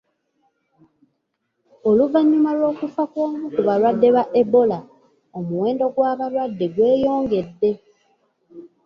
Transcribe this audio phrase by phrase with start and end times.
[1.89, 4.79] Oluvannyuma lw'okufa kw'omu ku balwadde ba Ebola,
[5.37, 7.71] omuwendo gw'abalwadde gweyongedde.